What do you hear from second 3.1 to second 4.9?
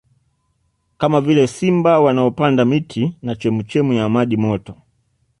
na chemuchemu ya maji moto